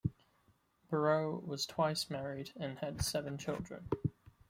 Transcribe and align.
Brough 0.89 1.43
was 1.45 1.67
twice 1.67 2.09
married 2.09 2.53
and 2.55 2.79
had 2.79 3.05
seven 3.05 3.37
children. 3.37 3.87